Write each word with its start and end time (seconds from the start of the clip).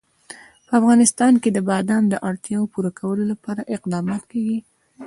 په 0.65 0.71
افغانستان 0.79 1.33
کې 1.41 1.49
د 1.51 1.59
بادام 1.69 2.03
د 2.09 2.15
اړتیاوو 2.29 2.71
پوره 2.73 2.91
کولو 2.99 3.23
لپاره 3.31 3.67
اقدامات 3.75 4.23
کېږي. 4.31 4.57